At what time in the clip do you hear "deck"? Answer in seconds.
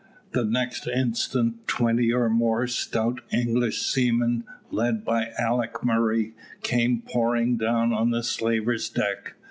8.89-9.35